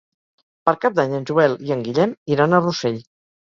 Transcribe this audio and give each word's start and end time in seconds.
Per 0.69 0.73
Cap 0.85 0.95
d'Any 1.01 1.13
en 1.19 1.29
Joel 1.33 1.55
i 1.67 1.77
en 1.77 1.87
Guillem 1.87 2.19
iran 2.37 2.53
a 2.61 2.67
Rossell. 2.69 3.03